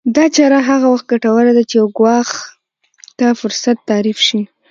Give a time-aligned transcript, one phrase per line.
[0.15, 2.29] دا چاره هغه وخت ګټوره ده چې يو ګواښ
[3.17, 4.41] ته فرصت تعريف شي.